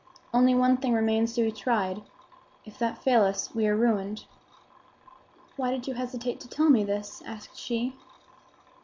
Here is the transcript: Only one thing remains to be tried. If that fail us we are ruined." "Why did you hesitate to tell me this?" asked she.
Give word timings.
Only 0.33 0.55
one 0.55 0.77
thing 0.77 0.93
remains 0.95 1.35
to 1.35 1.43
be 1.43 1.51
tried. 1.51 2.01
If 2.65 2.79
that 2.79 2.97
fail 2.97 3.21
us 3.23 3.53
we 3.53 3.67
are 3.67 3.75
ruined." 3.75 4.25
"Why 5.57 5.69
did 5.69 5.87
you 5.87 5.93
hesitate 5.93 6.39
to 6.39 6.47
tell 6.47 6.71
me 6.71 6.83
this?" 6.83 7.21
asked 7.23 7.55
she. 7.55 7.93